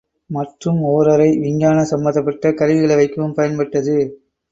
[0.29, 3.95] மற்றும் ஓர் அறை விஞ்ஞான சம்பந்தப்பட்ட கருவிகளை வைக்கவும் பயன்பட்டது.